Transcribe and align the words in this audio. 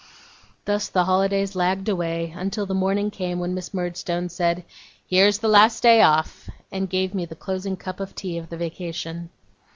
Thus 0.65 0.87
the 0.89 1.03
holidays 1.03 1.55
lagged 1.55 1.87
away, 1.87 2.33
until 2.35 2.65
the 2.65 2.73
morning 2.73 3.11
came 3.11 3.37
when 3.37 3.53
Miss 3.53 3.71
Murdstone 3.71 4.29
said: 4.29 4.63
'Here's 5.07 5.37
the 5.37 5.47
last 5.47 5.83
day 5.83 6.01
off!' 6.01 6.49
and 6.71 6.89
gave 6.89 7.13
me 7.13 7.25
the 7.25 7.35
closing 7.35 7.77
cup 7.77 7.99
of 7.99 8.15
tea 8.15 8.39
of 8.39 8.49
the 8.49 8.57
vacation. 8.57 9.29